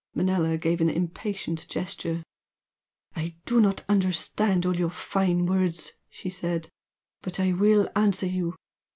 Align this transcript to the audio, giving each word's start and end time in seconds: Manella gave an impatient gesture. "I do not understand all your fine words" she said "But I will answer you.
Manella 0.15 0.57
gave 0.57 0.81
an 0.81 0.89
impatient 0.89 1.67
gesture. 1.69 2.23
"I 3.15 3.35
do 3.45 3.61
not 3.61 3.85
understand 3.87 4.65
all 4.65 4.75
your 4.75 4.89
fine 4.89 5.45
words" 5.45 5.91
she 6.09 6.31
said 6.31 6.69
"But 7.21 7.39
I 7.39 7.53
will 7.53 7.87
answer 7.95 8.25
you. 8.25 8.55